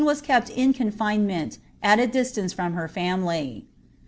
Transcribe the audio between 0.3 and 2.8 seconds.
in confinement, at a distance from